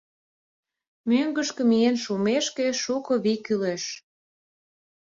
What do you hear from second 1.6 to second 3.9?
миен шумешке, шуко вий кӱлеш.